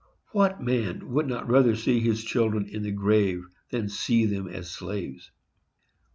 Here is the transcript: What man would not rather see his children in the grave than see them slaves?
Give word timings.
What 0.31 0.59
man 0.59 1.11
would 1.11 1.27
not 1.27 1.47
rather 1.47 1.75
see 1.75 1.99
his 1.99 2.23
children 2.25 2.65
in 2.67 2.81
the 2.81 2.89
grave 2.91 3.43
than 3.69 3.87
see 3.87 4.25
them 4.25 4.51
slaves? 4.63 5.29